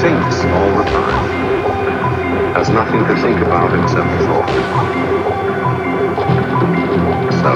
thinks 0.00 0.44
all 0.44 0.78
the 0.78 0.84
time 0.84 1.28
has 2.54 2.68
nothing 2.70 3.04
to 3.04 3.16
think 3.20 3.40
about 3.40 3.74
except 3.82 4.06
thought. 4.26 4.48
So 7.42 7.52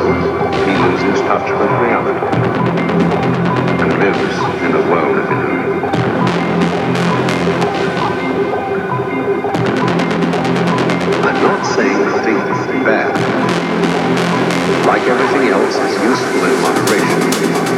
he 0.66 0.74
loses 0.74 1.20
touch 1.20 1.48
with 1.48 1.70
reality 1.86 2.18
and 3.80 3.90
lives 4.02 4.36
in 4.66 4.74
a 4.74 4.82
world 4.90 5.18
of 5.18 5.30
illusion. 5.30 5.84
I'm 11.22 11.42
not 11.46 11.62
saying 11.76 12.24
think 12.24 12.84
bad. 12.84 13.14
Like 14.84 15.02
everything 15.02 15.48
else, 15.50 15.76
it's 15.76 16.02
useful 16.02 16.44
in 16.44 16.60
moderation. 16.60 17.71